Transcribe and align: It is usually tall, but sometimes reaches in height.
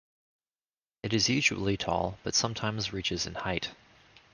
It 1.03 1.13
is 1.13 1.29
usually 1.29 1.77
tall, 1.77 2.17
but 2.23 2.33
sometimes 2.33 2.91
reaches 2.91 3.27
in 3.27 3.35
height. 3.35 3.69